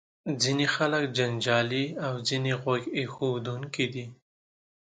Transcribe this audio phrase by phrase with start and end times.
[0.41, 4.05] ځینې خلک جنجالي او ځینې غوږ ایښودونکي دي.